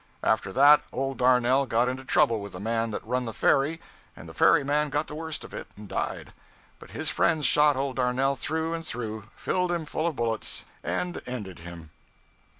After 0.23 0.51
that, 0.53 0.81
old 0.91 1.19
Darnell 1.19 1.67
got 1.67 1.87
into 1.87 2.03
trouble 2.03 2.41
with 2.41 2.53
the 2.53 2.59
man 2.59 2.89
that 2.89 3.05
run 3.05 3.25
the 3.25 3.35
ferry, 3.35 3.79
and 4.15 4.27
the 4.27 4.33
ferry 4.33 4.63
man 4.63 4.89
got 4.89 5.05
the 5.05 5.13
worst 5.13 5.43
of 5.43 5.53
it 5.53 5.67
and 5.77 5.87
died. 5.87 6.33
But 6.79 6.89
his 6.89 7.11
friends 7.11 7.45
shot 7.45 7.75
old 7.77 7.97
Darnell 7.97 8.35
through 8.35 8.73
and 8.73 8.83
through 8.83 9.25
filled 9.35 9.71
him 9.71 9.85
full 9.85 10.07
of 10.07 10.15
bullets, 10.15 10.65
and 10.83 11.21
ended 11.27 11.59
him.' 11.59 11.91